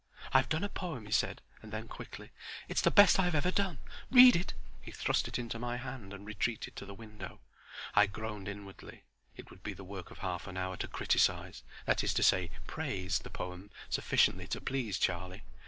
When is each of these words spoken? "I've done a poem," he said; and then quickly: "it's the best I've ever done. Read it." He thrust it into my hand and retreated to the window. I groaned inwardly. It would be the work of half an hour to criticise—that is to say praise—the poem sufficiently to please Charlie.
"I've 0.33 0.49
done 0.49 0.63
a 0.63 0.67
poem," 0.69 1.05
he 1.05 1.11
said; 1.11 1.43
and 1.61 1.71
then 1.71 1.87
quickly: 1.87 2.31
"it's 2.67 2.81
the 2.81 2.89
best 2.89 3.19
I've 3.19 3.35
ever 3.35 3.51
done. 3.51 3.77
Read 4.09 4.35
it." 4.35 4.55
He 4.81 4.89
thrust 4.89 5.27
it 5.27 5.37
into 5.37 5.59
my 5.59 5.77
hand 5.77 6.11
and 6.11 6.25
retreated 6.25 6.75
to 6.77 6.87
the 6.87 6.95
window. 6.95 7.39
I 7.93 8.07
groaned 8.07 8.47
inwardly. 8.47 9.03
It 9.37 9.51
would 9.51 9.61
be 9.61 9.73
the 9.73 9.83
work 9.83 10.09
of 10.09 10.17
half 10.17 10.47
an 10.47 10.57
hour 10.57 10.75
to 10.77 10.87
criticise—that 10.87 12.03
is 12.03 12.15
to 12.15 12.23
say 12.23 12.49
praise—the 12.65 13.29
poem 13.29 13.69
sufficiently 13.91 14.47
to 14.47 14.59
please 14.59 14.97
Charlie. 14.97 15.43